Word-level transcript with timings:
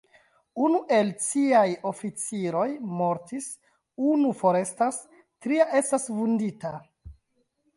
Unu 0.67 0.77
el 0.99 1.09
ciaj 1.25 1.65
oficiroj 1.89 2.65
mortis, 3.01 3.51
unu 4.15 4.33
forestas, 4.41 4.99
tria 5.47 5.69
estas 5.83 6.09
vundita. 6.19 6.73